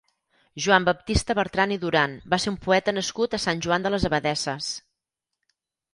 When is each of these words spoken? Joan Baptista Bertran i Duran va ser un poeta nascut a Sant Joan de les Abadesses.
Joan 0.65 0.87
Baptista 0.87 1.35
Bertran 1.39 1.73
i 1.75 1.77
Duran 1.83 2.17
va 2.35 2.41
ser 2.45 2.53
un 2.53 2.57
poeta 2.65 2.97
nascut 2.99 3.39
a 3.39 3.43
Sant 3.47 3.61
Joan 3.67 3.87
de 3.87 3.95
les 3.97 4.11
Abadesses. 4.13 4.75